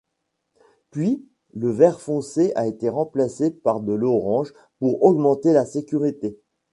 [0.89, 1.23] Puis,
[1.53, 6.39] le vert foncé a été remplacé par de l'orange pour augmenter la sécurité.